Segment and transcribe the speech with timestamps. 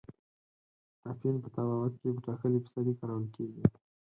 [1.11, 3.63] اپین په طبابت کې په ټاکلې فیصدۍ کارول کیږي.